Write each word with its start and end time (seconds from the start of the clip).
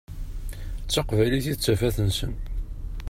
D 0.85 0.87
taqbaylit 0.91 1.45
i 1.51 1.53
d 1.55 1.59
tafat-nsent. 1.59 2.41